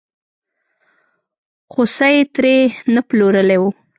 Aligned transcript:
خوسی 1.71 2.11
یې 2.15 2.23
ترې 2.33 2.55
نه 2.93 3.01
پلورلی 3.07 3.57
و. 3.59 3.63